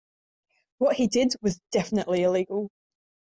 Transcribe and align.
What 0.79 0.95
he 0.95 1.05
did 1.05 1.35
was 1.43 1.59
definitively 1.71 2.23
illegal. 2.23 2.69